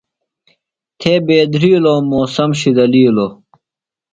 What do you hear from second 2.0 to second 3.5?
موسم شِدلِیلیۡ۔